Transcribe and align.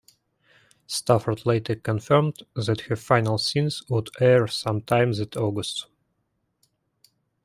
Stafford 0.87 1.45
later 1.45 1.75
confirmed 1.75 2.41
that 2.55 2.81
her 2.89 2.95
final 2.95 3.37
scenes 3.37 3.83
would 3.87 4.09
air 4.19 4.47
sometime 4.47 5.11
that 5.13 5.37
August. 5.37 5.85